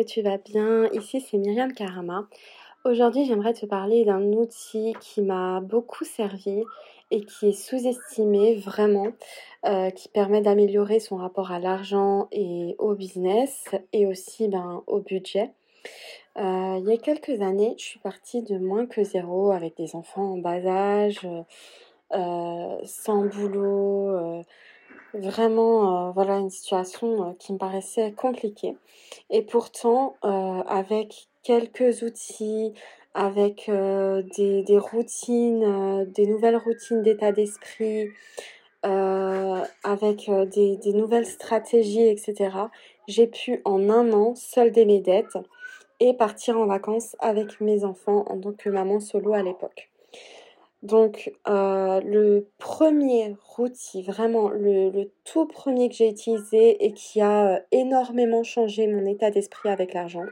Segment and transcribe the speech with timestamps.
[0.00, 0.88] que tu vas bien.
[0.92, 2.26] Ici c'est Myriam Karama.
[2.84, 6.62] Aujourd'hui j'aimerais te parler d'un outil qui m'a beaucoup servi
[7.10, 9.08] et qui est sous-estimé vraiment,
[9.66, 15.00] euh, qui permet d'améliorer son rapport à l'argent et au business et aussi ben, au
[15.00, 15.50] budget.
[16.38, 19.94] Euh, il y a quelques années, je suis partie de moins que zéro avec des
[19.94, 21.28] enfants en bas âge,
[22.12, 24.42] euh, sans boulot
[25.14, 28.76] Vraiment, euh, voilà une situation euh, qui me paraissait compliquée.
[29.28, 32.74] Et pourtant, euh, avec quelques outils,
[33.14, 38.08] avec des, routines, des nouvelles routines d'état d'esprit,
[38.84, 42.50] avec des, des, nouvelles stratégies, etc.,
[43.08, 45.38] j'ai pu en un an solder mes dettes
[45.98, 49.90] et partir en vacances avec mes enfants en tant que maman solo à l'époque.
[50.82, 57.56] Donc, euh, le premier outil, vraiment le, tout premier que j'ai utilisé et qui a
[57.56, 60.24] euh, énormément changé mon état d'esprit avec l'argent,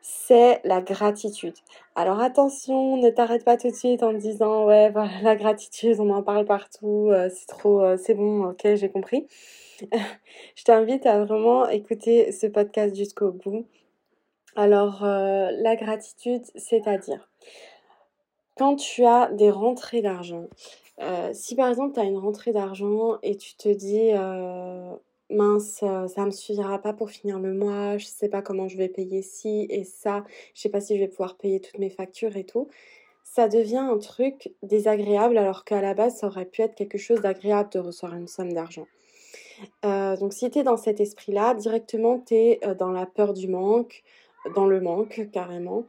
[0.00, 1.54] c'est la gratitude.
[1.96, 6.10] Alors attention, ne t'arrête pas tout de suite en disant ouais voilà la gratitude, on
[6.10, 9.26] en parle partout, euh, c'est trop, c'est bon, ok j'ai compris.
[10.56, 13.66] Je t'invite à vraiment écouter ce podcast jusqu'au bout.
[14.56, 17.28] Alors la gratitude, c'est-à-dire
[18.56, 20.48] quand tu as des rentrées d'argent,
[21.00, 24.94] euh, si par exemple tu as une rentrée d'argent et tu te dis euh,
[25.30, 28.76] mince, euh, ça me suffira pas pour finir le mois, je sais pas comment je
[28.76, 31.90] vais payer ci et ça, je sais pas si je vais pouvoir payer toutes mes
[31.90, 32.68] factures et tout,
[33.24, 37.20] ça devient un truc désagréable alors qu'à la base ça aurait pu être quelque chose
[37.20, 38.86] d'agréable de recevoir une somme d'argent.
[39.82, 44.02] donc si tu es dans cet esprit-là, directement tu es dans la peur du manque,
[44.54, 45.84] dans le manque carrément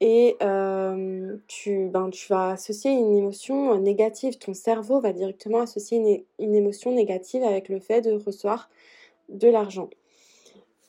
[0.00, 0.36] et
[1.48, 4.38] tu, ben, tu vas associer une émotion négative.
[4.38, 8.70] Ton cerveau va directement associer une, émotion négative avec le fait de recevoir
[9.28, 9.88] de l'argent.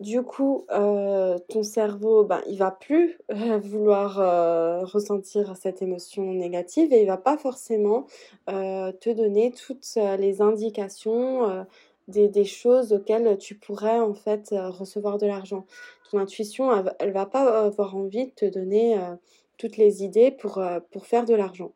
[0.00, 7.06] Du coup, ton cerveau, ben, il va plus vouloir ressentir cette émotion négative et il
[7.06, 8.06] va pas forcément
[8.46, 9.86] te donner toutes
[10.18, 11.66] les indications
[12.08, 15.66] des, choses auxquelles tu pourrais en fait euh, recevoir de l'argent.
[16.10, 19.14] Ton intuition, elle, va pas avoir envie de te donner euh,
[19.58, 21.72] toutes les idées pour, euh, pour faire de l'argent.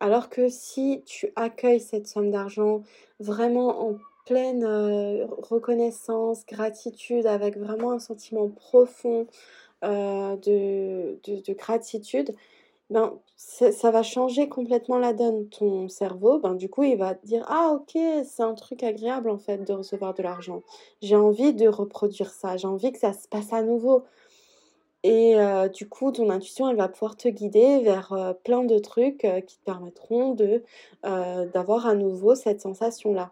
[0.00, 2.82] Alors que si tu accueilles cette somme d'argent
[3.20, 4.66] vraiment en pleine
[5.38, 9.26] reconnaissance, gratitude, avec vraiment un sentiment profond
[9.82, 11.16] de,
[11.54, 12.34] gratitude,
[12.90, 15.48] ben, ça, va changer complètement la donne.
[15.48, 19.38] Ton cerveau, ben, du coup, il va dire Ah, ok, c'est un truc agréable en
[19.38, 20.62] fait de recevoir de l'argent.
[21.02, 24.04] J'ai envie de reproduire ça, j'ai envie que ça se passe à nouveau.
[25.02, 28.78] Et euh, du coup, ton intuition, elle va pouvoir te guider vers euh, plein de
[28.78, 30.62] trucs euh, qui te permettront de
[31.52, 33.30] d'avoir à nouveau cette sensation-là.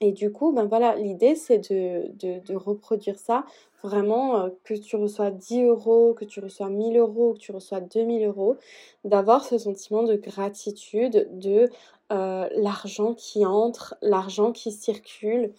[0.00, 3.44] Et du coup, ben voilà, l'idée c'est de, reproduire ça
[3.82, 7.80] vraiment, euh, que tu reçois 10 euros, que tu reçois 1000 euros, que tu reçois
[7.80, 8.56] 2000 euros,
[9.04, 11.68] d'avoir ce sentiment de gratitude de
[12.12, 15.52] euh, l'argent qui entre, l'argent qui circule.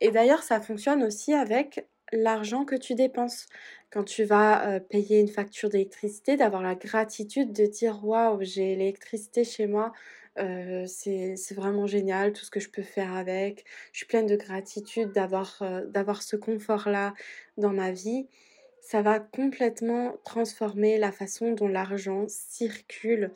[0.00, 3.46] Et d'ailleurs, ça fonctionne aussi avec l'argent que tu dépenses.
[3.90, 8.76] Quand tu vas euh, payer une facture d'électricité, d'avoir la gratitude de dire waouh, j'ai
[8.76, 9.92] l'électricité chez moi,
[10.86, 13.64] c'est vraiment génial tout ce que je peux faire avec.
[13.92, 17.14] Je suis pleine de gratitude d'avoir ce confort-là
[17.56, 18.26] dans ma vie.
[18.80, 23.30] Ça va complètement transformer la façon dont l'argent circule,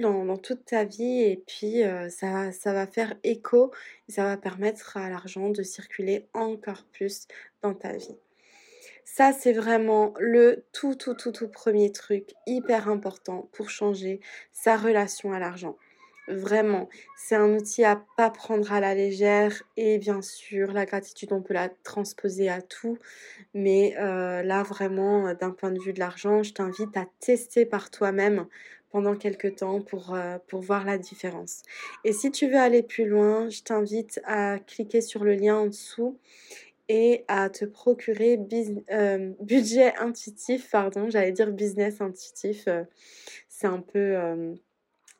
[0.00, 3.72] dans, toute ta vie et puis ça, ça va faire écho
[4.08, 7.26] et ça va permettre à l'argent de circuler encore plus
[7.62, 8.16] dans ta vie.
[9.18, 14.20] Ça, c'est vraiment le tout, tout, tout, tout premier truc hyper important pour changer
[14.52, 15.76] sa relation à l'argent.
[16.28, 21.32] Vraiment, c'est un outil à pas prendre à la légère et bien sûr, la gratitude,
[21.32, 22.98] on peut la transposer à tout.
[23.54, 27.90] Mais euh, là, vraiment, d'un point de vue de l'argent, je t'invite à tester par
[27.90, 28.46] toi-même
[28.90, 31.62] pendant quelques temps pour, euh, pour voir la différence.
[32.04, 35.66] Et si tu veux aller plus loin, je t'invite à cliquer sur le lien en
[35.66, 36.18] dessous
[36.90, 38.38] et à te procurer
[38.90, 42.68] euh, budget intuitif, pardon, j'allais dire business intuitif.
[43.48, 44.56] c'est un peu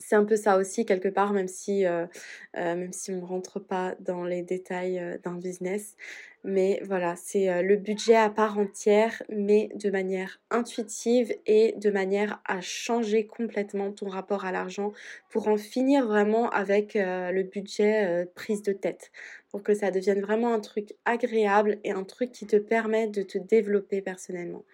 [0.08, 2.06] c'est un peu ça aussi quelque part, même si, euh,
[2.56, 5.96] euh, on ne rentre pas dans les détails euh, d'un business.
[6.44, 12.40] Mais voilà, c'est le budget à part entière, mais de manière intuitive et de manière
[12.46, 14.93] à changer complètement ton rapport à l'argent
[15.31, 19.11] pour en finir vraiment avec le budget prise de tête.
[19.50, 23.22] Pour que ça devienne vraiment un truc agréable et un truc qui te permet de
[23.22, 24.64] te développer personnellement.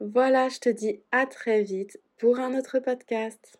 [0.00, 3.58] Voilà, je te dis à très vite pour un autre podcast.